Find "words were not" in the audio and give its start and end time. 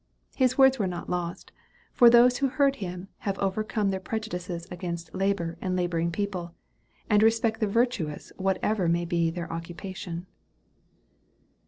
0.57-1.11